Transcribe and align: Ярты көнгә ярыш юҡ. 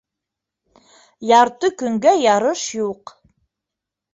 Ярты 1.31 1.71
көнгә 1.83 2.15
ярыш 2.23 2.67
юҡ. 2.81 3.17